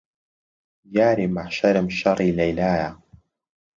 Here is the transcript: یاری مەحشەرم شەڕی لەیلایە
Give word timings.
یاری 0.97 1.27
مەحشەرم 1.35 1.87
شەڕی 1.97 2.35
لەیلایە 2.39 2.89